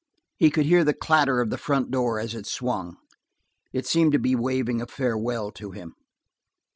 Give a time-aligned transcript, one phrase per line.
[0.37, 2.97] He could hear the clatter of the front door as it swung;
[3.71, 5.93] it seemed to be waving a farewell to him.